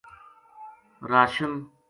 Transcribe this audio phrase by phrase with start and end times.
[1.11, 1.55] راشن